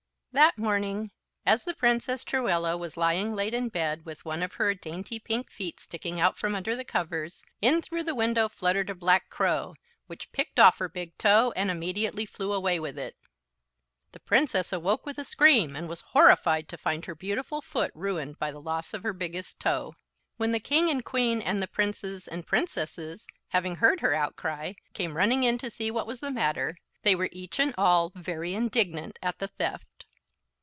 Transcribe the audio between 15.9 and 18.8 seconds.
horrified to find her beautiful foot ruined by the